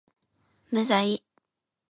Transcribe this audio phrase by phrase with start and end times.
[0.71, 1.21] 無罪